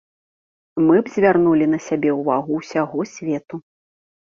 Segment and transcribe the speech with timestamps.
[0.87, 3.67] Мы б звярнулі на сябе ўвагу ўсяго свету.